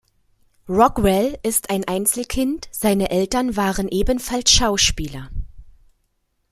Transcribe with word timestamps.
Rockwell 0.67 1.37
ist 1.43 1.69
ein 1.69 1.87
Einzelkind, 1.87 2.67
seine 2.71 3.11
Eltern 3.11 3.55
waren 3.55 3.87
ebenfalls 3.87 4.49
Schauspieler. 4.49 5.29